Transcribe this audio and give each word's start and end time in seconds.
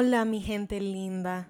Hola 0.00 0.24
mi 0.24 0.40
gente 0.40 0.80
linda. 0.80 1.48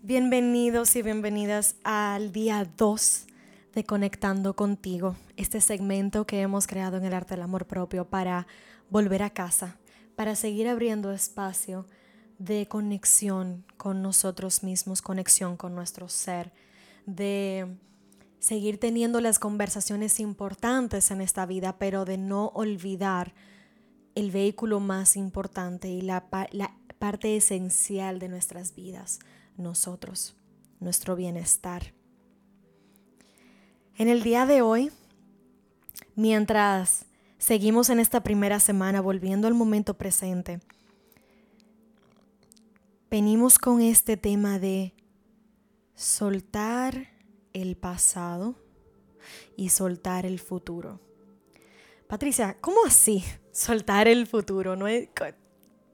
Bienvenidos 0.00 0.94
y 0.94 1.02
bienvenidas 1.02 1.74
al 1.82 2.30
día 2.30 2.64
2 2.76 3.26
de 3.74 3.82
Conectando 3.82 4.54
contigo, 4.54 5.16
este 5.36 5.60
segmento 5.60 6.24
que 6.24 6.40
hemos 6.40 6.68
creado 6.68 6.98
en 6.98 7.04
el 7.04 7.12
arte 7.12 7.34
del 7.34 7.42
amor 7.42 7.66
propio 7.66 8.08
para 8.08 8.46
volver 8.90 9.24
a 9.24 9.30
casa, 9.30 9.76
para 10.14 10.36
seguir 10.36 10.68
abriendo 10.68 11.10
espacio 11.10 11.84
de 12.38 12.68
conexión 12.68 13.64
con 13.76 14.02
nosotros 14.02 14.62
mismos, 14.62 15.02
conexión 15.02 15.56
con 15.56 15.74
nuestro 15.74 16.08
ser, 16.08 16.52
de 17.06 17.76
seguir 18.38 18.78
teniendo 18.78 19.20
las 19.20 19.40
conversaciones 19.40 20.20
importantes 20.20 21.10
en 21.10 21.22
esta 21.22 21.44
vida, 21.44 21.76
pero 21.76 22.04
de 22.04 22.18
no 22.18 22.52
olvidar 22.54 23.34
el 24.14 24.30
vehículo 24.30 24.78
más 24.78 25.16
importante 25.16 25.88
y 25.88 26.02
la, 26.02 26.28
la 26.52 26.79
parte 27.00 27.34
esencial 27.34 28.18
de 28.18 28.28
nuestras 28.28 28.74
vidas, 28.74 29.20
nosotros, 29.56 30.36
nuestro 30.80 31.16
bienestar. 31.16 31.94
En 33.96 34.08
el 34.08 34.22
día 34.22 34.44
de 34.44 34.60
hoy, 34.60 34.92
mientras 36.14 37.06
seguimos 37.38 37.88
en 37.88 38.00
esta 38.00 38.22
primera 38.22 38.60
semana 38.60 39.00
volviendo 39.00 39.48
al 39.48 39.54
momento 39.54 39.94
presente, 39.94 40.60
venimos 43.10 43.58
con 43.58 43.80
este 43.80 44.18
tema 44.18 44.58
de 44.58 44.92
soltar 45.94 47.08
el 47.54 47.78
pasado 47.78 48.56
y 49.56 49.70
soltar 49.70 50.26
el 50.26 50.38
futuro. 50.38 51.00
Patricia, 52.06 52.58
¿cómo 52.60 52.84
así 52.86 53.24
soltar 53.52 54.06
el 54.06 54.26
futuro? 54.26 54.76
No 54.76 54.86
es, 54.86 55.08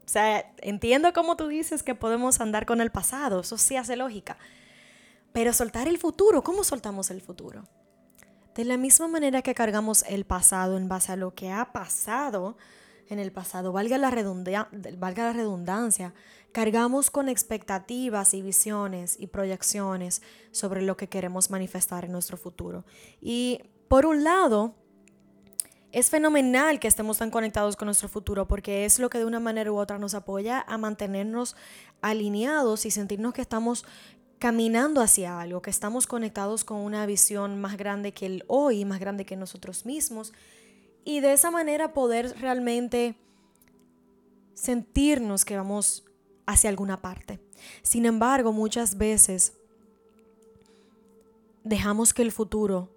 o 0.07 0.09
sea, 0.09 0.53
entiendo 0.61 1.11
cómo 1.11 1.35
tú 1.35 1.47
dices 1.47 1.83
que 1.83 1.93
podemos 1.93 2.39
andar 2.39 2.65
con 2.65 2.79
el 2.79 2.91
pasado, 2.91 3.41
eso 3.41 3.57
sí 3.57 3.75
hace 3.75 3.97
lógica. 3.97 4.37
Pero 5.33 5.51
soltar 5.51 5.89
el 5.89 5.97
futuro, 5.97 6.45
¿cómo 6.45 6.63
soltamos 6.63 7.11
el 7.11 7.21
futuro? 7.21 7.65
De 8.55 8.63
la 8.63 8.77
misma 8.77 9.09
manera 9.09 9.41
que 9.41 9.53
cargamos 9.53 10.05
el 10.07 10.23
pasado 10.23 10.77
en 10.77 10.87
base 10.87 11.11
a 11.11 11.17
lo 11.17 11.35
que 11.35 11.51
ha 11.51 11.73
pasado 11.73 12.55
en 13.09 13.19
el 13.19 13.33
pasado, 13.33 13.73
valga 13.73 13.97
la, 13.97 14.09
valga 14.97 15.23
la 15.25 15.33
redundancia, 15.33 16.13
cargamos 16.53 17.11
con 17.11 17.27
expectativas 17.27 18.33
y 18.33 18.41
visiones 18.41 19.19
y 19.19 19.27
proyecciones 19.27 20.21
sobre 20.51 20.83
lo 20.83 20.95
que 20.95 21.09
queremos 21.09 21.51
manifestar 21.51 22.05
en 22.05 22.13
nuestro 22.13 22.37
futuro. 22.37 22.85
Y 23.19 23.61
por 23.89 24.05
un 24.05 24.23
lado, 24.23 24.73
es 25.97 26.11
fenomenal 26.11 26.79
que 26.79 26.87
estemos 26.87 27.17
tan 27.17 27.31
conectados 27.31 27.75
con 27.75 27.87
nuestro 27.87 28.07
futuro 28.07 28.47
porque 28.47 28.85
es 28.85 28.99
lo 28.99 29.09
que 29.09 29.17
de 29.17 29.25
una 29.25 29.39
manera 29.39 29.71
u 29.71 29.79
otra 29.79 29.97
nos 29.97 30.13
apoya 30.13 30.63
a 30.67 30.77
mantenernos 30.77 31.55
alineados 32.01 32.85
y 32.85 32.91
sentirnos 32.91 33.33
que 33.33 33.41
estamos 33.41 33.83
caminando 34.37 35.01
hacia 35.01 35.41
algo, 35.41 35.63
que 35.63 35.71
estamos 35.71 36.05
conectados 36.05 36.63
con 36.63 36.77
una 36.77 37.07
visión 37.07 37.59
más 37.59 37.77
grande 37.77 38.11
que 38.11 38.27
el 38.27 38.43
hoy, 38.45 38.85
más 38.85 38.99
grande 38.99 39.25
que 39.25 39.35
nosotros 39.35 39.87
mismos 39.87 40.33
y 41.03 41.19
de 41.19 41.33
esa 41.33 41.49
manera 41.49 41.93
poder 41.93 42.39
realmente 42.39 43.15
sentirnos 44.53 45.45
que 45.45 45.57
vamos 45.57 46.05
hacia 46.45 46.69
alguna 46.69 47.01
parte. 47.01 47.39
Sin 47.81 48.05
embargo, 48.05 48.53
muchas 48.53 48.99
veces 48.99 49.53
dejamos 51.63 52.13
que 52.13 52.21
el 52.21 52.31
futuro 52.31 52.91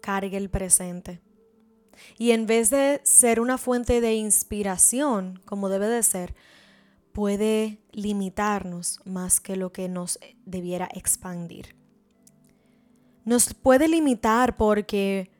cargue 0.00 0.38
el 0.38 0.48
presente 0.48 1.20
y 2.18 2.32
en 2.32 2.46
vez 2.46 2.70
de 2.70 3.00
ser 3.04 3.40
una 3.40 3.58
fuente 3.58 4.00
de 4.00 4.14
inspiración, 4.14 5.40
como 5.44 5.68
debe 5.68 5.88
de 5.88 6.02
ser, 6.02 6.34
puede 7.12 7.78
limitarnos 7.92 9.00
más 9.04 9.40
que 9.40 9.56
lo 9.56 9.72
que 9.72 9.88
nos 9.88 10.18
debiera 10.44 10.88
expandir. 10.94 11.74
Nos 13.24 13.54
puede 13.54 13.88
limitar 13.88 14.56
porque 14.56 15.30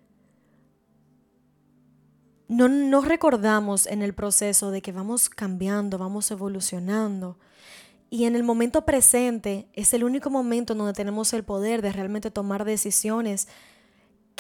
no 2.48 2.69
nos 2.69 3.06
recordamos 3.06 3.87
en 3.87 4.03
el 4.03 4.12
proceso 4.12 4.71
de 4.71 4.82
que 4.82 4.91
vamos 4.91 5.31
cambiando, 5.31 5.98
vamos 5.98 6.31
evolucionando. 6.31 7.38
Y 8.10 8.25
en 8.25 8.34
el 8.34 8.42
momento 8.42 8.84
presente 8.84 9.69
es 9.72 9.94
el 9.94 10.03
único 10.03 10.31
momento 10.31 10.75
donde 10.75 10.92
tenemos 10.92 11.32
el 11.32 11.44
poder 11.44 11.81
de 11.81 11.92
realmente 11.92 12.32
tomar 12.32 12.65
decisiones 12.65 13.47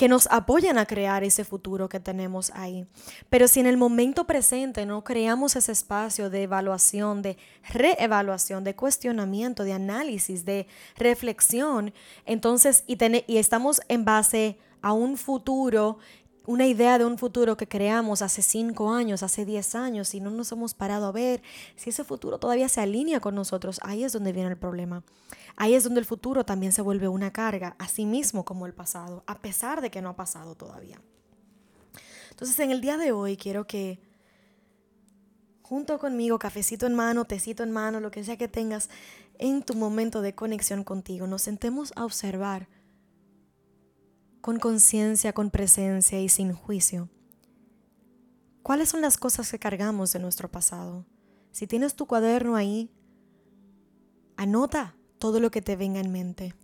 que 0.00 0.08
nos 0.08 0.28
apoyan 0.30 0.78
a 0.78 0.86
crear 0.86 1.24
ese 1.24 1.44
futuro 1.44 1.90
que 1.90 2.00
tenemos 2.00 2.50
ahí. 2.54 2.86
Pero 3.28 3.46
si 3.48 3.60
en 3.60 3.66
el 3.66 3.76
momento 3.76 4.26
presente 4.26 4.86
no 4.86 5.04
creamos 5.04 5.56
ese 5.56 5.72
espacio 5.72 6.30
de 6.30 6.44
evaluación, 6.44 7.20
de 7.20 7.36
reevaluación, 7.68 8.64
de 8.64 8.74
cuestionamiento, 8.74 9.62
de 9.62 9.74
análisis, 9.74 10.46
de 10.46 10.66
reflexión, 10.96 11.92
entonces, 12.24 12.82
y, 12.86 12.96
y 13.26 13.36
estamos 13.36 13.82
en 13.88 14.06
base 14.06 14.58
a 14.80 14.94
un 14.94 15.18
futuro 15.18 15.98
una 16.46 16.66
idea 16.66 16.98
de 16.98 17.04
un 17.04 17.18
futuro 17.18 17.56
que 17.56 17.68
creamos 17.68 18.22
hace 18.22 18.42
cinco 18.42 18.92
años, 18.92 19.22
hace 19.22 19.44
diez 19.44 19.74
años, 19.74 20.14
y 20.14 20.20
no 20.20 20.30
nos 20.30 20.50
hemos 20.52 20.74
parado 20.74 21.06
a 21.06 21.12
ver 21.12 21.42
si 21.76 21.90
ese 21.90 22.04
futuro 22.04 22.38
todavía 22.38 22.68
se 22.68 22.80
alinea 22.80 23.20
con 23.20 23.34
nosotros, 23.34 23.78
ahí 23.82 24.04
es 24.04 24.12
donde 24.12 24.32
viene 24.32 24.50
el 24.50 24.56
problema. 24.56 25.04
Ahí 25.56 25.74
es 25.74 25.84
donde 25.84 26.00
el 26.00 26.06
futuro 26.06 26.44
también 26.44 26.72
se 26.72 26.82
vuelve 26.82 27.08
una 27.08 27.32
carga, 27.32 27.76
así 27.78 28.06
mismo 28.06 28.44
como 28.44 28.66
el 28.66 28.72
pasado, 28.72 29.22
a 29.26 29.38
pesar 29.40 29.80
de 29.80 29.90
que 29.90 30.00
no 30.00 30.08
ha 30.08 30.16
pasado 30.16 30.54
todavía. 30.54 31.00
Entonces, 32.30 32.58
en 32.60 32.70
el 32.70 32.80
día 32.80 32.96
de 32.96 33.12
hoy 33.12 33.36
quiero 33.36 33.66
que 33.66 34.00
junto 35.62 35.98
conmigo, 35.98 36.38
cafecito 36.38 36.86
en 36.86 36.94
mano, 36.94 37.26
tecito 37.26 37.62
en 37.62 37.70
mano, 37.70 38.00
lo 38.00 38.10
que 38.10 38.24
sea 38.24 38.36
que 38.36 38.48
tengas 38.48 38.88
en 39.38 39.62
tu 39.62 39.74
momento 39.74 40.22
de 40.22 40.34
conexión 40.34 40.84
contigo, 40.84 41.26
nos 41.26 41.42
sentemos 41.42 41.92
a 41.96 42.04
observar 42.04 42.66
con 44.40 44.58
conciencia, 44.58 45.32
con 45.32 45.50
presencia 45.50 46.20
y 46.20 46.28
sin 46.28 46.52
juicio. 46.52 47.08
¿Cuáles 48.62 48.88
son 48.88 49.00
las 49.00 49.16
cosas 49.16 49.50
que 49.50 49.58
cargamos 49.58 50.12
de 50.12 50.18
nuestro 50.18 50.50
pasado? 50.50 51.06
Si 51.50 51.66
tienes 51.66 51.94
tu 51.94 52.06
cuaderno 52.06 52.56
ahí, 52.56 52.90
anota 54.36 54.96
todo 55.18 55.40
lo 55.40 55.50
que 55.50 55.62
te 55.62 55.76
venga 55.76 56.00
en 56.00 56.12
mente. 56.12 56.54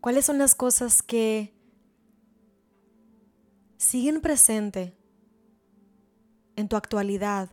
¿Cuáles 0.00 0.24
son 0.24 0.38
las 0.38 0.54
cosas 0.54 1.02
que 1.02 1.52
siguen 3.76 4.20
presente 4.20 4.96
en 6.54 6.68
tu 6.68 6.76
actualidad 6.76 7.50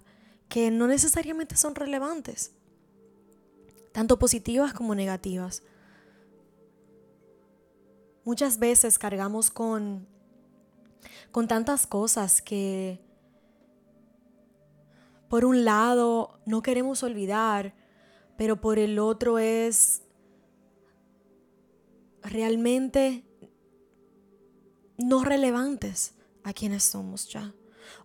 que 0.50 0.70
no 0.70 0.88
necesariamente 0.88 1.56
son 1.56 1.74
relevantes, 1.74 2.54
tanto 3.92 4.20
positivas 4.20 4.74
como 4.74 4.94
negativas? 4.94 5.64
Muchas 8.26 8.58
veces 8.58 8.98
cargamos 8.98 9.52
con, 9.52 10.08
con 11.32 11.48
tantas 11.48 11.86
cosas 11.86 12.42
que 12.42 13.02
por 15.30 15.46
un 15.46 15.66
lado 15.66 16.40
no 16.46 16.62
queremos 16.62 17.04
olvidar, 17.04 17.74
pero 18.38 18.62
por 18.62 18.80
el 18.80 19.00
otro 19.00 19.40
es 19.40 20.04
realmente 22.22 23.26
no 24.98 25.24
relevantes 25.24 26.14
a 26.44 26.54
quienes 26.54 26.84
somos 26.84 27.28
ya 27.28 27.54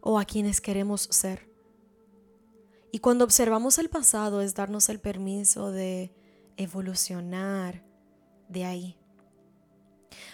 o 0.00 0.18
a 0.18 0.24
quienes 0.24 0.60
queremos 0.60 1.02
ser. 1.02 1.48
Y 2.90 3.00
cuando 3.00 3.24
observamos 3.24 3.78
el 3.78 3.90
pasado 3.90 4.40
es 4.40 4.54
darnos 4.54 4.88
el 4.88 4.98
permiso 4.98 5.70
de 5.70 6.14
evolucionar 6.56 7.84
de 8.48 8.64
ahí. 8.64 8.98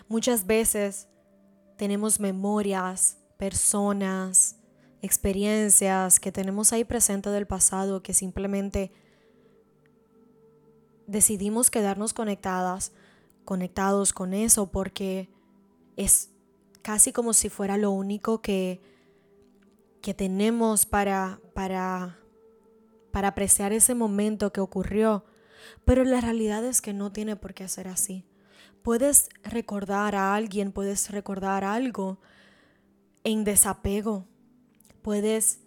Muchas 0.08 0.46
veces 0.46 1.08
tenemos 1.76 2.20
memorias, 2.20 3.18
personas, 3.36 4.56
experiencias 5.02 6.20
que 6.20 6.32
tenemos 6.32 6.72
ahí 6.72 6.84
presente 6.84 7.30
del 7.30 7.46
pasado 7.46 8.02
que 8.02 8.14
simplemente 8.14 8.92
decidimos 11.06 11.70
quedarnos 11.70 12.14
conectadas, 12.14 12.92
conectados 13.44 14.12
con 14.12 14.32
eso 14.32 14.70
porque 14.70 15.28
es 15.96 16.30
casi 16.82 17.12
como 17.12 17.32
si 17.32 17.48
fuera 17.48 17.76
lo 17.76 17.90
único 17.90 18.40
que, 18.40 18.80
que 20.00 20.14
tenemos 20.14 20.86
para, 20.86 21.40
para, 21.54 22.18
para 23.10 23.28
apreciar 23.28 23.72
ese 23.72 23.94
momento 23.94 24.52
que 24.52 24.60
ocurrió. 24.60 25.24
Pero 25.84 26.04
la 26.04 26.20
realidad 26.20 26.64
es 26.64 26.80
que 26.80 26.92
no 26.92 27.12
tiene 27.12 27.36
por 27.36 27.54
qué 27.54 27.68
ser 27.68 27.88
así 27.88 28.24
puedes 28.84 29.30
recordar 29.42 30.14
a 30.14 30.34
alguien, 30.34 30.70
puedes 30.70 31.10
recordar 31.10 31.64
algo 31.64 32.20
en 33.24 33.42
desapego. 33.42 34.26
Puedes 35.00 35.60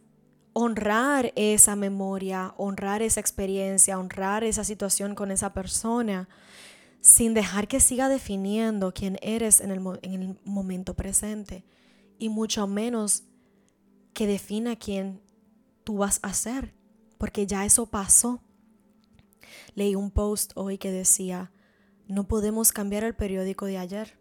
honrar 0.53 1.33
esa 1.35 1.75
memoria, 1.75 2.53
honrar 2.57 3.01
esa 3.01 3.19
experiencia, 3.19 3.99
honrar 3.99 4.43
esa 4.43 4.63
situación 4.63 5.15
con 5.15 5.31
esa 5.31 5.51
persona, 5.51 6.29
sin 7.01 7.33
dejar 7.33 7.67
que 7.67 7.79
siga 7.79 8.07
definiendo 8.07 8.93
quién 8.93 9.17
eres 9.23 9.61
en 9.61 9.71
el, 9.71 9.81
en 10.03 10.13
el 10.13 10.39
momento 10.45 10.93
presente, 10.93 11.65
y 12.19 12.29
mucho 12.29 12.67
menos 12.67 13.23
que 14.13 14.27
defina 14.27 14.75
quién 14.75 15.21
tú 15.83 15.97
vas 15.97 16.19
a 16.21 16.33
ser 16.33 16.77
porque 17.17 17.47
ya 17.47 17.65
eso 17.65 17.87
pasó. 17.87 18.43
Leí 19.73 19.95
un 19.95 20.11
post 20.11 20.51
hoy 20.55 20.77
que 20.77 20.91
decía, 20.91 21.51
no 22.07 22.27
podemos 22.27 22.71
cambiar 22.71 23.03
el 23.03 23.15
periódico 23.15 23.65
de 23.65 23.77
ayer, 23.77 24.17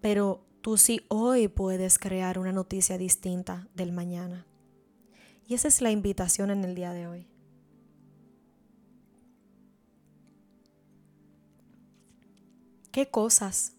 pero 0.00 0.44
tú 0.60 0.76
sí 0.76 1.04
hoy 1.08 1.48
puedes 1.48 1.98
crear 1.98 2.38
una 2.38 2.52
noticia 2.52 2.98
distinta 2.98 3.68
del 3.74 3.92
mañana. 3.92 4.46
Y 5.46 5.54
esa 5.54 5.68
es 5.68 5.82
la 5.82 5.90
invitación 5.90 6.50
en 6.50 6.64
el 6.64 6.74
día 6.74 6.92
de 6.92 7.06
hoy. 7.06 7.28
¿Qué 12.90 13.10
cosas 13.10 13.74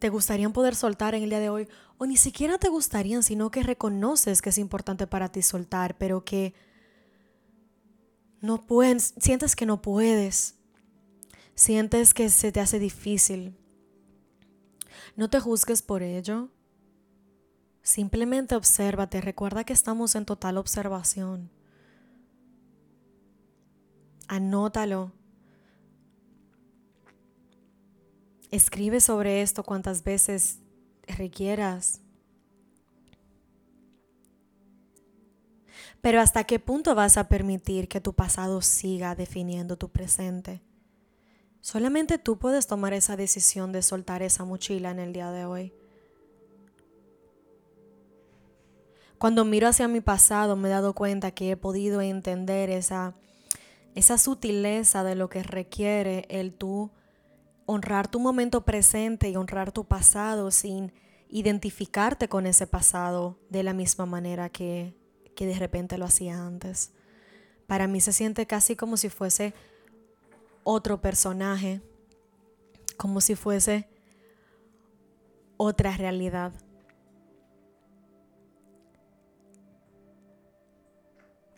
te 0.00 0.08
gustarían 0.08 0.52
poder 0.52 0.74
soltar 0.74 1.14
en 1.14 1.22
el 1.22 1.30
día 1.30 1.40
de 1.40 1.48
hoy? 1.48 1.68
O 1.98 2.06
ni 2.06 2.16
siquiera 2.16 2.58
te 2.58 2.68
gustarían, 2.68 3.22
sino 3.22 3.50
que 3.50 3.62
reconoces 3.62 4.42
que 4.42 4.50
es 4.50 4.58
importante 4.58 5.06
para 5.06 5.30
ti 5.30 5.40
soltar, 5.42 5.96
pero 5.98 6.24
que 6.24 6.54
no 8.42 8.66
puedes, 8.66 9.14
sientes 9.18 9.56
que 9.56 9.66
no 9.66 9.80
puedes, 9.80 10.56
sientes 11.54 12.12
que 12.12 12.28
se 12.28 12.52
te 12.52 12.60
hace 12.60 12.78
difícil. 12.78 13.56
No 15.16 15.30
te 15.30 15.40
juzgues 15.40 15.80
por 15.80 16.02
ello. 16.02 16.50
Simplemente 17.82 18.56
obsérvate, 18.56 19.20
recuerda 19.20 19.64
que 19.64 19.72
estamos 19.72 20.14
en 20.16 20.24
total 20.24 20.58
observación. 20.58 21.50
Anótalo. 24.26 25.12
Escribe 28.50 29.00
sobre 29.00 29.42
esto 29.42 29.62
cuantas 29.62 30.02
veces 30.02 30.58
requieras. 31.06 32.00
Pero 36.02 36.20
¿hasta 36.20 36.42
qué 36.44 36.58
punto 36.58 36.96
vas 36.96 37.16
a 37.16 37.28
permitir 37.28 37.86
que 37.88 38.00
tu 38.00 38.12
pasado 38.12 38.60
siga 38.60 39.14
definiendo 39.14 39.78
tu 39.78 39.88
presente? 39.88 40.60
Solamente 41.60 42.18
tú 42.18 42.40
puedes 42.40 42.66
tomar 42.66 42.92
esa 42.92 43.16
decisión 43.16 43.70
de 43.70 43.82
soltar 43.82 44.20
esa 44.20 44.44
mochila 44.44 44.90
en 44.90 44.98
el 44.98 45.12
día 45.12 45.30
de 45.30 45.44
hoy. 45.44 45.72
Cuando 49.16 49.44
miro 49.44 49.68
hacia 49.68 49.86
mi 49.86 50.00
pasado 50.00 50.56
me 50.56 50.68
he 50.68 50.72
dado 50.72 50.92
cuenta 50.92 51.30
que 51.30 51.52
he 51.52 51.56
podido 51.56 52.00
entender 52.00 52.68
esa, 52.68 53.14
esa 53.94 54.18
sutileza 54.18 55.04
de 55.04 55.14
lo 55.14 55.28
que 55.28 55.44
requiere 55.44 56.26
el 56.28 56.52
tú 56.52 56.90
honrar 57.64 58.08
tu 58.08 58.18
momento 58.18 58.64
presente 58.64 59.30
y 59.30 59.36
honrar 59.36 59.70
tu 59.70 59.84
pasado 59.84 60.50
sin 60.50 60.92
identificarte 61.28 62.28
con 62.28 62.46
ese 62.46 62.66
pasado 62.66 63.38
de 63.50 63.62
la 63.62 63.72
misma 63.72 64.04
manera 64.04 64.48
que 64.48 65.00
que 65.34 65.46
de 65.46 65.54
repente 65.54 65.98
lo 65.98 66.04
hacía 66.04 66.44
antes. 66.44 66.92
Para 67.66 67.86
mí 67.86 68.00
se 68.00 68.12
siente 68.12 68.46
casi 68.46 68.76
como 68.76 68.96
si 68.96 69.08
fuese 69.08 69.54
otro 70.64 71.00
personaje, 71.00 71.80
como 72.96 73.20
si 73.20 73.34
fuese 73.34 73.88
otra 75.56 75.96
realidad. 75.96 76.52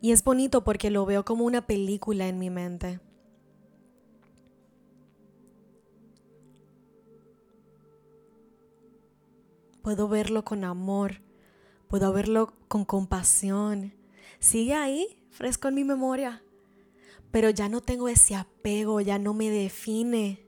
Y 0.00 0.12
es 0.12 0.22
bonito 0.22 0.64
porque 0.64 0.90
lo 0.90 1.06
veo 1.06 1.24
como 1.24 1.44
una 1.44 1.66
película 1.66 2.28
en 2.28 2.38
mi 2.38 2.50
mente. 2.50 3.00
Puedo 9.80 10.08
verlo 10.08 10.44
con 10.44 10.64
amor 10.64 11.20
puedo 11.94 12.12
verlo 12.12 12.52
con 12.66 12.84
compasión. 12.84 13.94
Sigue 14.40 14.74
ahí, 14.74 15.16
fresco 15.30 15.68
en 15.68 15.76
mi 15.76 15.84
memoria, 15.84 16.42
pero 17.30 17.50
ya 17.50 17.68
no 17.68 17.82
tengo 17.82 18.08
ese 18.08 18.34
apego, 18.34 19.00
ya 19.00 19.16
no 19.16 19.32
me 19.32 19.48
define. 19.48 20.44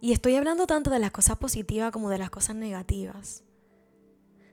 Y 0.00 0.12
estoy 0.12 0.36
hablando 0.36 0.66
tanto 0.66 0.88
de 0.88 0.98
las 0.98 1.10
cosas 1.10 1.36
positivas 1.36 1.92
como 1.92 2.08
de 2.08 2.16
las 2.16 2.30
cosas 2.30 2.56
negativas. 2.56 3.44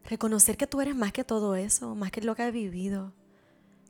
Reconocer 0.03 0.57
que 0.57 0.67
tú 0.67 0.81
eres 0.81 0.93
más 0.93 1.13
que 1.13 1.23
todo 1.23 1.55
eso, 1.55 1.95
más 1.95 2.11
que 2.11 2.19
lo 2.19 2.35
que 2.35 2.43
has 2.43 2.51
vivido. 2.51 3.13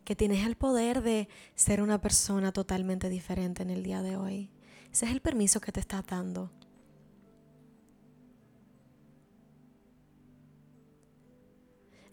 Que 0.05 0.15
tienes 0.15 0.45
el 0.45 0.57
poder 0.57 1.01
de 1.01 1.29
ser 1.55 1.81
una 1.81 1.99
persona 1.99 2.51
totalmente 2.51 3.09
diferente 3.09 3.63
en 3.63 3.71
el 3.71 3.81
día 3.81 4.03
de 4.03 4.17
hoy. 4.17 4.51
Ese 4.93 5.07
es 5.07 5.11
el 5.13 5.21
permiso 5.21 5.61
que 5.61 5.71
te 5.71 5.79
estás 5.79 6.05
dando. 6.05 6.51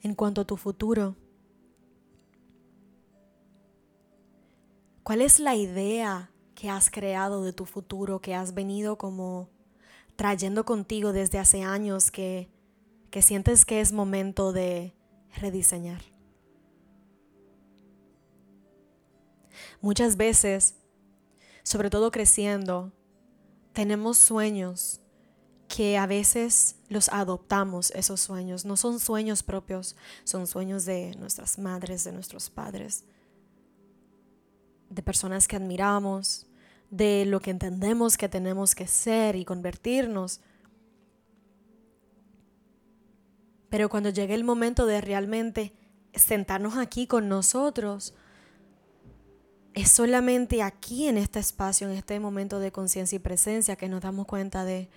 En 0.03 0.15
cuanto 0.15 0.43
a 0.43 0.45
tu 0.45 0.57
futuro? 0.57 1.17
¿Cuál 5.03 5.23
es 5.23 5.41
la 5.41 5.57
idea 5.57 6.31
que 6.55 6.69
has 6.69 6.91
creado 6.91 7.43
de 7.43 7.53
tu 7.53 7.65
futuro, 7.65 8.21
que 8.21 8.35
has 8.35 8.53
venido 8.55 8.99
como 8.99 9.49
trayendo 10.17 10.65
contigo 10.65 11.13
desde 11.13 11.39
hace 11.39 11.63
años 11.63 12.11
que, 12.11 12.51
que 13.11 13.23
sientes 13.23 13.65
que 13.65 13.81
es 13.81 13.93
momento 13.93 14.53
de 14.53 14.95
rediseñar? 15.37 16.03
Muchas 19.81 20.17
veces, 20.17 20.75
sobre 21.63 21.89
todo 21.89 22.11
creciendo, 22.11 22.93
tenemos 23.73 24.19
sueños 24.19 25.01
que 25.69 25.99
a 25.99 26.07
veces 26.07 26.77
los 26.89 27.11
adoptamos, 27.11 27.91
esos 27.93 28.21
sueños. 28.21 28.65
No 28.65 28.77
son 28.77 28.99
sueños 28.99 29.43
propios, 29.43 29.97
son 30.25 30.47
sueños 30.47 30.87
de 30.87 31.15
nuestras 31.19 31.59
madres, 31.59 32.05
de 32.05 32.13
nuestros 32.13 32.49
padres, 32.49 33.05
de 34.89 35.03
personas 35.03 35.47
que 35.47 35.57
admiramos, 35.57 36.47
de 36.91 37.27
lo 37.27 37.41
que 37.41 37.51
entendemos 37.51 38.17
que 38.17 38.31
tenemos 38.31 38.75
que 38.75 38.87
ser 38.87 39.37
y 39.37 39.45
convertirnos. 39.45 40.41
Pero 43.69 43.91
cuando 43.91 44.09
llegue 44.09 44.35
el 44.35 44.45
momento 44.45 44.87
de 44.87 45.03
realmente 45.03 45.75
sentarnos 46.15 46.79
aquí 46.79 47.07
con 47.07 47.29
nosotros, 47.29 48.15
es 49.75 49.91
solamente 49.91 50.63
aquí 50.63 51.07
en 51.07 51.19
este 51.19 51.39
espacio, 51.39 51.91
en 51.91 51.97
este 51.97 52.19
momento 52.19 52.59
de 52.59 52.73
conciencia 52.73 53.17
y 53.17 53.21
presencia, 53.21 53.77
que 53.77 53.91
nos 53.91 54.01
damos 54.01 54.27
cuenta 54.27 54.65
de 54.65 54.89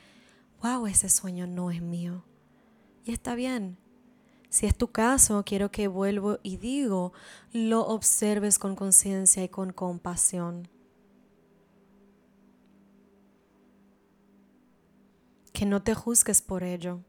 wow, 0.61 0.85
ese 0.87 1.09
sueño 1.09 1.47
no 1.47 1.71
es 1.71 1.81
mío. 1.81 2.23
Y 3.03 3.11
está 3.13 3.35
bien. 3.35 3.77
Si 4.49 4.65
es 4.65 4.75
tu 4.75 4.91
caso, 4.91 5.43
quiero 5.45 5.71
que 5.71 5.87
vuelvo 5.87 6.39
y 6.43 6.57
digo, 6.57 7.13
lo 7.53 7.87
observes 7.87 8.59
con 8.59 8.75
conciencia 8.75 9.43
y 9.43 9.49
con 9.49 9.71
compasión. 9.71 10.67
Que 15.53 15.65
no 15.65 15.81
te 15.81 15.95
juzgues 15.95 16.41
por 16.41 16.63
ello. 16.63 16.99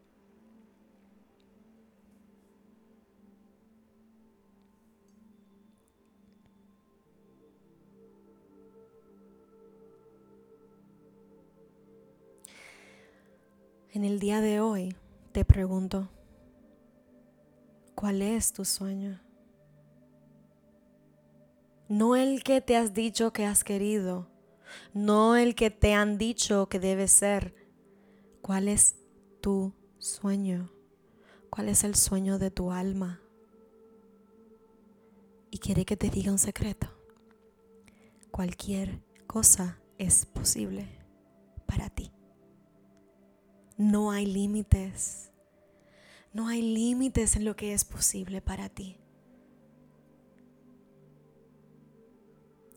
En 13.95 14.05
el 14.05 14.21
día 14.21 14.41
de 14.41 14.59
hoy 14.59 14.97
te 15.33 15.45
pregunto, 15.45 16.09
¿cuál 17.95 18.23
es 18.23 18.55
tu 18.55 18.65
sueño? 18.65 19.21
No 21.91 22.17
el 22.17 22.43
que 22.43 22.63
te 22.63 22.75
has 22.79 22.95
dicho 22.95 23.35
que 23.35 23.45
has 23.45 23.65
querido, 23.65 24.31
no 24.95 25.37
el 25.37 25.55
que 25.55 25.71
te 25.71 25.93
han 25.93 26.17
dicho 26.17 26.71
que 26.71 26.81
debe 26.81 27.07
ser. 27.07 27.55
¿Cuál 28.41 28.69
es 28.69 28.97
tu 29.43 29.75
sueño? 29.99 30.73
¿Cuál 31.51 31.69
es 31.69 31.85
el 31.85 31.95
sueño 31.95 32.39
de 32.39 32.51
tu 32.51 32.73
alma? 32.73 33.21
Y 35.51 35.59
quiere 35.59 35.85
que 35.85 35.99
te 35.99 36.09
diga 36.09 36.33
un 36.33 36.39
secreto. 36.39 36.87
Cualquier 38.31 39.03
cosa 39.27 39.83
es 39.99 40.25
posible 40.25 40.89
para 41.67 41.91
ti. 41.91 42.11
No 43.77 44.11
hay 44.11 44.27
límites. 44.27 45.31
No 46.33 46.49
hay 46.49 46.63
límites 46.63 47.37
en 47.37 47.45
lo 47.45 47.57
que 47.57 47.75
es 47.75 47.85
posible 47.85 48.41
para 48.41 48.69
ti. 48.69 48.97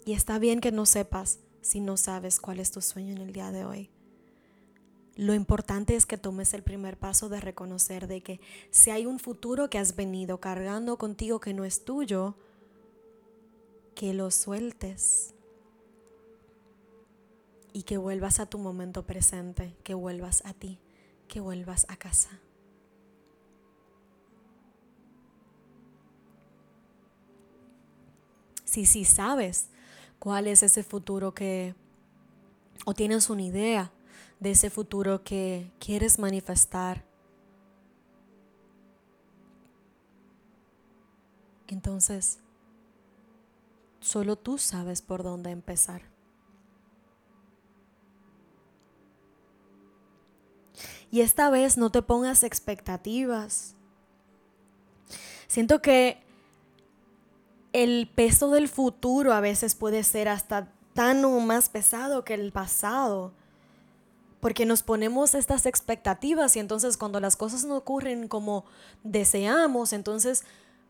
Y 0.05 0.13
está 0.13 0.39
bien 0.39 0.61
que 0.61 0.71
no 0.71 0.85
sepas 0.85 1.39
si 1.61 1.79
no 1.79 1.97
sabes 1.97 2.39
cuál 2.39 2.59
es 2.59 2.71
tu 2.71 2.81
sueño 2.81 3.13
en 3.13 3.21
el 3.21 3.33
día 3.33 3.51
de 3.51 3.65
hoy. 3.65 3.89
Lo 5.15 5.33
importante 5.33 5.95
es 5.95 6.05
que 6.05 6.17
tomes 6.17 6.53
el 6.53 6.63
primer 6.63 6.97
paso 6.97 7.29
de 7.29 7.39
reconocer 7.39 8.07
de 8.07 8.21
que 8.21 8.41
si 8.69 8.91
hay 8.91 9.05
un 9.05 9.19
futuro 9.19 9.69
que 9.69 9.79
has 9.79 9.95
venido 9.95 10.39
cargando 10.39 10.97
contigo 10.97 11.39
que 11.39 11.53
no 11.53 11.63
es 11.63 11.85
tuyo, 11.85 12.35
que 13.95 14.13
lo 14.13 14.29
sueltes 14.29 15.33
y 17.71 17.83
que 17.83 17.97
vuelvas 17.97 18.41
a 18.41 18.45
tu 18.45 18.57
momento 18.57 19.05
presente, 19.05 19.75
que 19.83 19.93
vuelvas 19.93 20.45
a 20.45 20.53
ti 20.53 20.79
que 21.27 21.39
vuelvas 21.39 21.85
a 21.89 21.97
casa. 21.97 22.39
Si 28.63 28.85
sí, 28.85 29.05
sabes 29.05 29.69
cuál 30.19 30.47
es 30.47 30.63
ese 30.63 30.83
futuro 30.83 31.33
que, 31.33 31.75
o 32.85 32.93
tienes 32.93 33.29
una 33.29 33.43
idea 33.43 33.91
de 34.39 34.51
ese 34.51 34.69
futuro 34.69 35.23
que 35.23 35.71
quieres 35.79 36.19
manifestar, 36.19 37.05
entonces 41.67 42.39
solo 44.01 44.35
tú 44.35 44.57
sabes 44.57 45.01
por 45.01 45.23
dónde 45.23 45.51
empezar. 45.51 46.14
Y 51.15 51.21
esta 51.21 51.49
vez 51.49 51.77
no 51.77 51.91
te 51.91 52.01
pongas 52.01 52.43
expectativas. 52.43 53.73
Siento 55.47 55.81
que 55.81 56.21
el 57.71 58.11
peso 58.13 58.49
del 58.51 58.67
futuro 58.67 59.31
a 59.31 59.39
veces 59.39 59.75
puede 59.75 60.03
ser 60.03 60.27
hasta 60.27 60.73
tan 60.93 61.23
o 61.23 61.39
más 61.39 61.69
pesado 61.69 62.25
que 62.25 62.33
el 62.33 62.51
pasado. 62.51 63.31
Porque 64.41 64.65
nos 64.65 64.83
ponemos 64.83 65.35
estas 65.35 65.65
expectativas 65.65 66.57
y 66.57 66.59
entonces 66.59 66.97
cuando 66.97 67.21
las 67.21 67.37
cosas 67.37 67.63
no 67.63 67.77
ocurren 67.77 68.27
como 68.27 68.65
deseamos, 69.05 69.93
entonces 69.93 70.43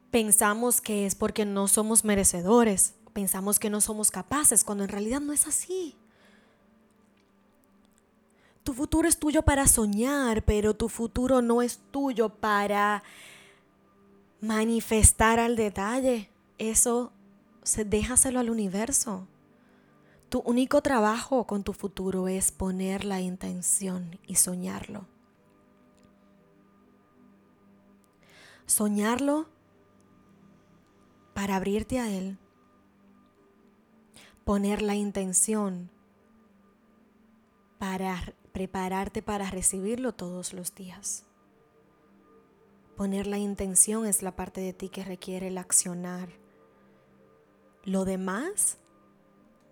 pensamos 0.09 0.81
que 0.81 1.05
es 1.05 1.13
porque 1.13 1.45
no 1.45 1.67
somos 1.67 2.03
merecedores, 2.03 2.95
pensamos 3.13 3.59
que 3.59 3.69
no 3.69 3.79
somos 3.79 4.09
capaces, 4.09 4.63
cuando 4.63 4.85
en 4.85 4.89
realidad 4.89 5.21
no 5.21 5.33
es 5.33 5.45
así. 5.45 5.95
Tu 8.65 8.73
futuro 8.73 9.07
es 9.07 9.17
tuyo 9.17 9.43
para 9.43 9.67
soñar, 9.67 10.43
pero 10.43 10.73
tu 10.73 10.89
futuro 10.89 11.41
no 11.41 11.61
es 11.61 11.79
tuyo 11.91 12.27
para 12.27 13.03
manifestar 14.41 15.39
al 15.39 15.55
detalle 15.55 16.29
eso 16.57 17.11
se, 17.63 17.85
déjaselo 17.85 18.39
al 18.39 18.49
universo. 18.49 19.27
Tu 20.29 20.39
único 20.39 20.81
trabajo 20.81 21.45
con 21.45 21.63
tu 21.63 21.73
futuro 21.73 22.27
es 22.27 22.51
poner 22.51 23.05
la 23.05 23.21
intención 23.21 24.19
y 24.25 24.35
soñarlo. 24.35 25.05
Soñarlo 28.65 29.47
para 31.33 31.57
abrirte 31.57 31.99
a 31.99 32.09
Él. 32.09 32.39
Poner 34.43 34.81
la 34.81 34.95
intención 34.95 35.91
para 37.77 38.21
prepararte 38.55 39.21
para 39.21 39.51
recibirlo 39.51 40.13
todos 40.13 40.53
los 40.53 40.73
días. 40.73 41.25
Poner 42.95 43.27
la 43.27 43.37
intención 43.37 44.05
es 44.05 44.21
la 44.21 44.37
parte 44.37 44.61
de 44.61 44.71
ti 44.71 44.87
que 44.87 45.03
requiere 45.03 45.49
el 45.49 45.57
accionar 45.57 46.29
lo 47.83 48.05
demás, 48.05 48.77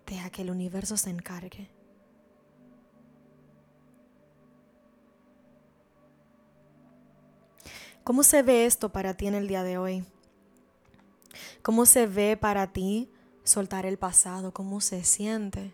deja 0.04 0.28
que 0.28 0.42
el 0.42 0.50
universo 0.50 0.98
se 0.98 1.08
encargue. 1.08 1.70
¿Cómo 8.04 8.22
se 8.22 8.42
ve 8.42 8.66
esto 8.66 8.90
para 8.90 9.14
ti 9.14 9.28
en 9.28 9.34
el 9.34 9.48
día 9.48 9.62
de 9.62 9.78
hoy? 9.78 10.04
¿Cómo 11.62 11.86
se 11.86 12.06
ve 12.06 12.36
para 12.36 12.70
ti 12.74 13.10
soltar 13.44 13.86
el 13.86 13.96
pasado? 13.96 14.52
¿Cómo 14.52 14.82
se 14.82 15.02
siente? 15.04 15.72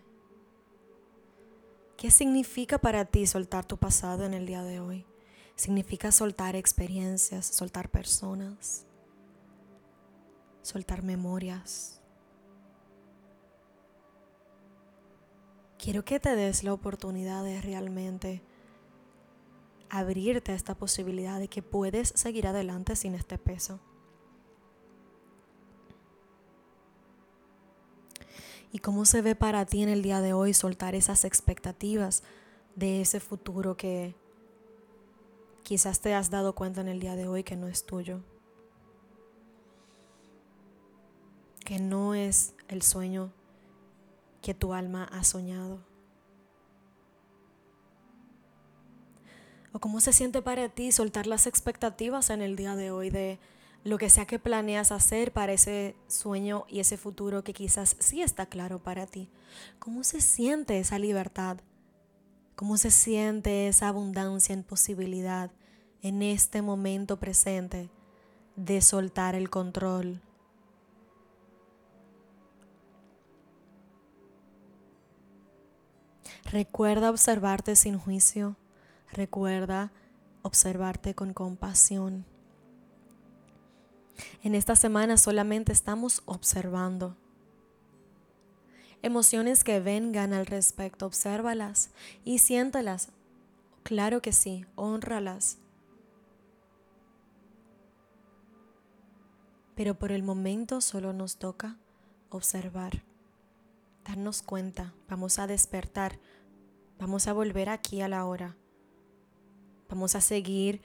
¿Qué 2.00 2.10
significa 2.10 2.78
para 2.78 3.04
ti 3.04 3.26
soltar 3.26 3.66
tu 3.66 3.76
pasado 3.76 4.24
en 4.24 4.32
el 4.32 4.46
día 4.46 4.62
de 4.62 4.80
hoy? 4.80 5.04
Significa 5.54 6.10
soltar 6.10 6.56
experiencias, 6.56 7.44
soltar 7.44 7.90
personas, 7.90 8.86
soltar 10.62 11.02
memorias. 11.02 12.00
quiero 15.76 16.02
que 16.02 16.20
te 16.20 16.34
des 16.36 16.64
la 16.64 16.72
oportunidad 16.72 17.44
de 17.44 17.60
realmente 17.60 18.42
abrirte 19.90 20.52
a 20.52 20.54
esta 20.54 20.74
posibilidad 20.74 21.38
de 21.38 21.48
que 21.48 21.62
puedes 21.62 22.12
seguir 22.16 22.46
adelante 22.46 22.96
sin 22.96 23.14
este 23.14 23.36
peso. 23.36 23.78
¿Y 28.72 28.78
cómo 28.78 29.04
se 29.04 29.20
ve 29.20 29.34
para 29.34 29.66
ti 29.66 29.82
en 29.82 29.88
el 29.88 30.02
día 30.02 30.20
de 30.20 30.32
hoy 30.32 30.54
soltar 30.54 30.94
esas 30.94 31.24
expectativas 31.24 32.22
de 32.76 33.00
ese 33.00 33.18
futuro 33.18 33.76
que 33.76 34.14
quizás 35.64 36.00
te 36.00 36.14
has 36.14 36.30
dado 36.30 36.54
cuenta 36.54 36.80
en 36.80 36.88
el 36.88 37.00
día 37.00 37.16
de 37.16 37.26
hoy 37.26 37.42
que 37.42 37.56
no 37.56 37.66
es 37.66 37.84
tuyo? 37.84 38.20
Que 41.64 41.78
no 41.80 42.14
es 42.14 42.54
el 42.68 42.82
sueño 42.82 43.32
que 44.40 44.54
tu 44.54 44.72
alma 44.72 45.04
ha 45.04 45.24
soñado? 45.24 45.80
¿O 49.72 49.78
cómo 49.78 50.00
se 50.00 50.12
siente 50.12 50.42
para 50.42 50.68
ti 50.68 50.92
soltar 50.92 51.26
las 51.26 51.46
expectativas 51.46 52.30
en 52.30 52.40
el 52.40 52.56
día 52.56 52.74
de 52.76 52.90
hoy 52.90 53.10
de 53.10 53.38
lo 53.84 53.98
que 53.98 54.10
sea 54.10 54.26
que 54.26 54.38
planeas 54.38 54.92
hacer 54.92 55.32
para 55.32 55.52
ese 55.52 55.96
sueño 56.06 56.64
y 56.68 56.80
ese 56.80 56.96
futuro 56.96 57.44
que 57.44 57.52
quizás 57.52 57.96
sí 57.98 58.22
está 58.22 58.46
claro 58.46 58.82
para 58.82 59.06
ti? 59.06 59.28
¿Cómo 59.78 60.04
se 60.04 60.20
siente 60.20 60.78
esa 60.78 60.98
libertad? 60.98 61.58
¿Cómo 62.56 62.76
se 62.76 62.90
siente 62.90 63.68
esa 63.68 63.88
abundancia 63.88 64.52
en 64.52 64.62
posibilidad 64.62 65.50
en 66.02 66.22
este 66.22 66.62
momento 66.62 67.18
presente 67.18 67.90
de 68.56 68.82
soltar 68.82 69.34
el 69.34 69.48
control, 69.48 70.20
Recuerda 76.50 77.10
observarte 77.10 77.76
sin 77.76 77.96
juicio. 77.96 78.56
Recuerda 79.12 79.92
observarte 80.42 81.14
con 81.14 81.32
compasión. 81.32 82.26
En 84.42 84.54
esta 84.54 84.76
semana 84.76 85.16
solamente 85.16 85.72
estamos 85.72 86.22
observando. 86.26 87.16
Emociones 89.02 89.64
que 89.64 89.80
vengan 89.80 90.32
al 90.32 90.46
respecto, 90.46 91.06
obsérvalas 91.06 91.90
y 92.24 92.38
siéntalas. 92.38 93.08
Claro 93.82 94.20
que 94.20 94.32
sí, 94.32 94.66
honralas. 94.74 95.58
Pero 99.74 99.98
por 99.98 100.12
el 100.12 100.22
momento 100.22 100.80
solo 100.80 101.12
nos 101.14 101.38
toca 101.38 101.78
observar 102.28 103.02
darnos 104.04 104.42
cuenta, 104.42 104.92
vamos 105.08 105.38
a 105.38 105.46
despertar, 105.46 106.18
vamos 106.98 107.28
a 107.28 107.32
volver 107.32 107.68
aquí 107.68 108.00
a 108.00 108.08
la 108.08 108.24
hora, 108.24 108.56
vamos 109.88 110.14
a 110.14 110.20
seguir 110.20 110.80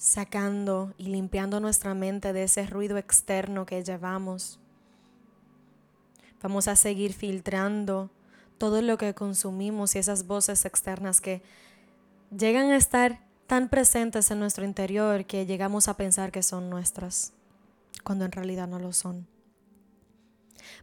sacando 0.00 0.94
y 0.96 1.08
limpiando 1.10 1.60
nuestra 1.60 1.92
mente 1.92 2.32
de 2.32 2.44
ese 2.44 2.66
ruido 2.66 2.96
externo 2.96 3.66
que 3.66 3.84
llevamos. 3.84 4.58
Vamos 6.42 6.68
a 6.68 6.76
seguir 6.76 7.12
filtrando 7.12 8.08
todo 8.56 8.80
lo 8.80 8.96
que 8.96 9.12
consumimos 9.14 9.94
y 9.94 9.98
esas 9.98 10.26
voces 10.26 10.64
externas 10.64 11.20
que 11.20 11.42
llegan 12.34 12.70
a 12.70 12.78
estar 12.78 13.20
tan 13.46 13.68
presentes 13.68 14.30
en 14.30 14.40
nuestro 14.40 14.64
interior 14.64 15.26
que 15.26 15.44
llegamos 15.44 15.86
a 15.86 15.98
pensar 15.98 16.32
que 16.32 16.42
son 16.42 16.70
nuestras, 16.70 17.34
cuando 18.02 18.24
en 18.24 18.32
realidad 18.32 18.68
no 18.68 18.78
lo 18.78 18.94
son. 18.94 19.26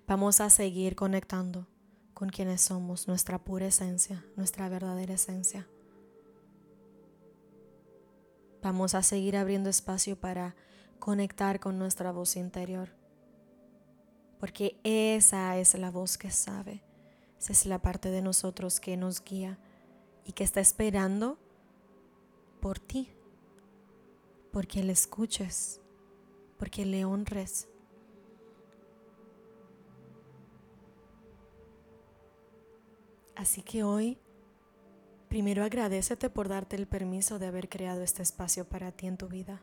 Vamos 0.06 0.42
a 0.42 0.52
seguir 0.52 0.96
conectando 0.96 1.66
con 2.14 2.30
quienes 2.30 2.62
somos, 2.62 3.08
nuestra 3.08 3.40
pura 3.40 3.66
esencia, 3.66 4.24
nuestra 4.36 4.70
verdadera 4.70 5.16
esencia. 5.16 5.68
Vamos 8.62 8.96
a 8.96 9.04
seguir 9.04 9.38
abriendo 9.38 9.70
espacio 9.70 10.20
para 10.20 10.56
conectar 11.00 11.60
con 11.60 11.78
nuestra 11.78 12.12
voz 12.12 12.36
interior. 12.36 12.90
Porque 14.40 14.80
esa 14.84 15.58
es 15.58 15.74
la 15.78 15.92
voz 15.92 16.18
que 16.18 16.32
sabe. 16.32 16.84
Esa 17.40 17.54
es 17.54 17.66
la 17.66 17.82
parte 17.82 18.10
de 18.10 18.22
nosotros 18.22 18.80
que 18.80 18.98
nos 18.98 19.24
guía 19.24 19.60
y 20.26 20.34
que 20.34 20.44
está 20.44 20.60
esperando 20.60 21.38
por 22.62 22.80
ti. 22.80 23.12
Porque 24.52 24.84
le 24.84 24.94
escuches, 24.94 25.82
porque 26.58 26.86
le 26.86 27.06
honres 27.06 27.68
Así 33.38 33.62
que 33.62 33.84
hoy, 33.84 34.18
primero 35.28 35.64
agradecete 35.64 36.30
por 36.30 36.48
darte 36.48 36.76
el 36.76 36.88
permiso 36.88 37.40
de 37.40 37.48
haber 37.48 37.70
creado 37.70 38.02
este 38.02 38.22
espacio 38.22 38.66
para 38.66 38.92
ti 38.92 39.08
en 39.08 39.18
tu 39.18 39.28
vida. 39.28 39.62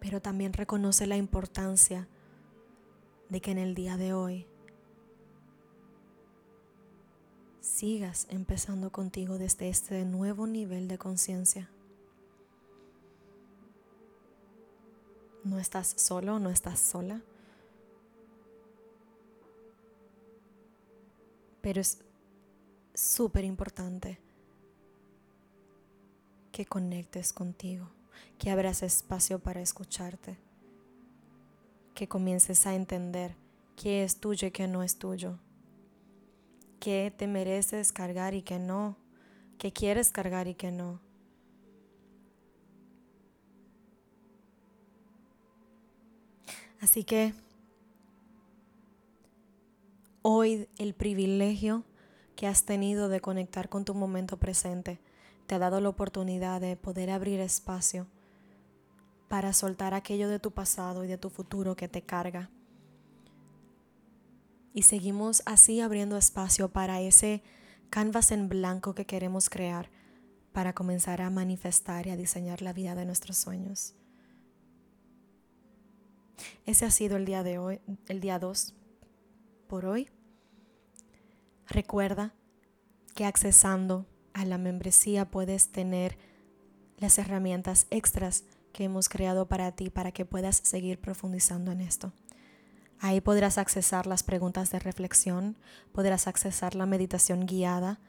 Pero 0.00 0.20
también 0.20 0.52
reconoce 0.52 1.06
la 1.06 1.16
importancia 1.16 2.08
de 3.28 3.40
que 3.40 3.50
en 3.50 3.58
el 3.58 3.74
día 3.74 3.96
de 3.96 4.12
hoy 4.12 4.46
sigas 7.60 8.26
empezando 8.30 8.90
contigo 8.90 9.38
desde 9.38 9.68
este 9.68 10.04
nuevo 10.04 10.46
nivel 10.46 10.88
de 10.88 10.98
conciencia. 10.98 11.70
No 15.44 15.58
estás 15.58 15.94
solo, 15.96 16.38
no 16.38 16.50
estás 16.50 16.78
sola. 16.78 17.22
Pero 21.60 21.80
es 21.80 22.02
súper 22.94 23.44
importante 23.44 24.18
que 26.52 26.66
conectes 26.66 27.32
contigo, 27.32 27.88
que 28.38 28.50
abras 28.50 28.82
espacio 28.82 29.38
para 29.38 29.60
escucharte, 29.60 30.38
que 31.94 32.08
comiences 32.08 32.66
a 32.66 32.74
entender 32.74 33.36
qué 33.76 34.04
es 34.04 34.20
tuyo 34.20 34.48
y 34.48 34.50
qué 34.50 34.66
no 34.66 34.82
es 34.82 34.96
tuyo, 34.98 35.38
qué 36.80 37.12
te 37.16 37.26
mereces 37.26 37.92
cargar 37.92 38.34
y 38.34 38.42
qué 38.42 38.58
no, 38.58 38.96
qué 39.58 39.72
quieres 39.72 40.10
cargar 40.10 40.48
y 40.48 40.54
qué 40.54 40.70
no. 40.72 41.00
Así 46.80 47.04
que 47.04 47.34
hoy 50.22 50.68
el 50.78 50.94
privilegio 50.94 51.84
que 52.36 52.46
has 52.46 52.64
tenido 52.64 53.08
de 53.08 53.20
conectar 53.20 53.68
con 53.68 53.84
tu 53.84 53.94
momento 53.94 54.38
presente 54.38 55.00
te 55.46 55.54
ha 55.54 55.58
dado 55.58 55.80
la 55.80 55.88
oportunidad 55.88 56.60
de 56.60 56.76
poder 56.76 57.10
abrir 57.10 57.40
espacio 57.40 58.06
para 59.28 59.52
soltar 59.52 59.94
aquello 59.94 60.28
de 60.28 60.38
tu 60.38 60.50
pasado 60.50 61.04
y 61.04 61.08
de 61.08 61.18
tu 61.18 61.30
futuro 61.30 61.76
que 61.76 61.88
te 61.88 62.02
carga. 62.02 62.50
Y 64.72 64.82
seguimos 64.82 65.42
así 65.46 65.80
abriendo 65.80 66.16
espacio 66.16 66.68
para 66.68 67.00
ese 67.00 67.42
canvas 67.90 68.30
en 68.30 68.48
blanco 68.48 68.94
que 68.94 69.06
queremos 69.06 69.50
crear 69.50 69.90
para 70.52 70.72
comenzar 70.72 71.22
a 71.22 71.30
manifestar 71.30 72.06
y 72.06 72.10
a 72.10 72.16
diseñar 72.16 72.62
la 72.62 72.72
vida 72.72 72.94
de 72.94 73.04
nuestros 73.04 73.36
sueños. 73.36 73.94
Ese 76.66 76.84
ha 76.84 76.90
sido 76.90 77.16
el 77.16 77.24
día 77.24 77.42
de 77.42 77.58
hoy, 77.58 77.80
el 78.06 78.20
día 78.20 78.38
2 78.38 78.74
por 79.70 79.86
hoy. 79.86 80.10
Recuerda 81.68 82.34
que 83.14 83.24
accesando 83.24 84.04
a 84.34 84.44
la 84.44 84.58
membresía 84.58 85.30
puedes 85.30 85.70
tener 85.70 86.18
las 86.98 87.18
herramientas 87.18 87.86
extras 87.90 88.42
que 88.72 88.84
hemos 88.84 89.08
creado 89.08 89.46
para 89.46 89.70
ti 89.70 89.88
para 89.88 90.10
que 90.10 90.26
puedas 90.26 90.56
seguir 90.56 91.00
profundizando 91.00 91.70
en 91.70 91.82
esto. 91.82 92.12
Ahí 92.98 93.20
podrás 93.20 93.58
accesar 93.58 94.08
las 94.08 94.24
preguntas 94.24 94.72
de 94.72 94.80
reflexión, 94.80 95.56
podrás 95.92 96.26
accesar 96.26 96.74
la 96.74 96.86
meditación 96.86 97.46
guiada 97.46 98.00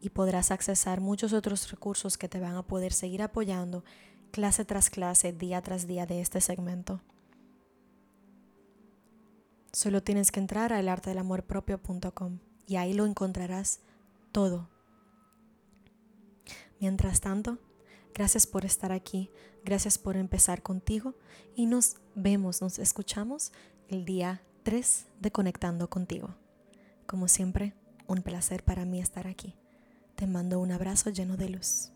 y 0.00 0.10
podrás 0.10 0.50
accesar 0.50 1.02
muchos 1.02 1.34
otros 1.34 1.70
recursos 1.70 2.16
que 2.16 2.28
te 2.28 2.40
van 2.40 2.56
a 2.56 2.66
poder 2.66 2.94
seguir 2.94 3.20
apoyando 3.20 3.84
clase 4.30 4.64
tras 4.64 4.88
clase, 4.88 5.34
día 5.34 5.60
tras 5.60 5.86
día 5.86 6.06
de 6.06 6.22
este 6.22 6.40
segmento. 6.40 7.02
Solo 9.74 10.04
tienes 10.04 10.30
que 10.30 10.38
entrar 10.38 10.72
a 10.72 10.78
elartedelamorpropio.com 10.78 12.38
y 12.64 12.76
ahí 12.76 12.94
lo 12.94 13.06
encontrarás 13.06 13.80
todo. 14.30 14.70
Mientras 16.78 17.20
tanto, 17.20 17.58
gracias 18.14 18.46
por 18.46 18.64
estar 18.64 18.92
aquí, 18.92 19.32
gracias 19.64 19.98
por 19.98 20.16
empezar 20.16 20.62
contigo 20.62 21.14
y 21.56 21.66
nos 21.66 21.96
vemos, 22.14 22.62
nos 22.62 22.78
escuchamos 22.78 23.50
el 23.88 24.04
día 24.04 24.42
3 24.62 25.06
de 25.18 25.32
Conectando 25.32 25.90
contigo. 25.90 26.36
Como 27.08 27.26
siempre, 27.26 27.74
un 28.06 28.22
placer 28.22 28.62
para 28.62 28.84
mí 28.84 29.00
estar 29.00 29.26
aquí. 29.26 29.56
Te 30.14 30.28
mando 30.28 30.60
un 30.60 30.70
abrazo 30.70 31.10
lleno 31.10 31.36
de 31.36 31.48
luz. 31.48 31.90